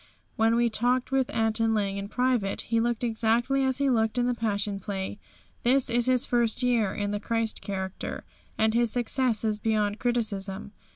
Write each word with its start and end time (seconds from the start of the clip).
When 0.35 0.55
we 0.55 0.67
talked 0.67 1.11
with 1.11 1.29
Anton 1.29 1.75
Lang 1.75 1.97
in 1.97 2.07
private 2.07 2.61
he 2.61 2.79
looked 2.79 3.03
exactly 3.03 3.63
as 3.63 3.77
he 3.77 3.87
looked 3.87 4.17
in 4.17 4.25
the 4.25 4.33
Passion 4.33 4.79
Play. 4.79 5.19
This 5.61 5.91
is 5.91 6.07
his 6.07 6.25
first 6.25 6.63
year 6.63 6.91
in 6.91 7.11
the 7.11 7.19
Christ 7.19 7.61
character, 7.61 8.23
and 8.57 8.73
his 8.73 8.89
success 8.89 9.43
is 9.43 9.59
beyond 9.59 9.99
criticism. 9.99 10.71